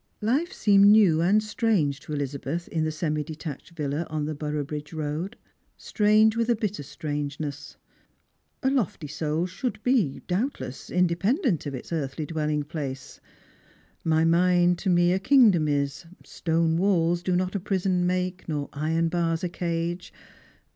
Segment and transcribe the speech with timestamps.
[0.21, 4.93] Life seemed new and strange to Elizabeth in the semi detatched villa on the Boroughbridge
[4.93, 5.37] road,
[5.77, 7.77] strange with a bitter strange ness.
[8.63, 13.19] A lofty soul should be, doubtless, independent of its eai thly dwelling place.
[14.03, 18.69] "My mind to me a kingdom is;"" Stone walls do not a prison make, nor
[18.73, 20.11] iron bars a cage."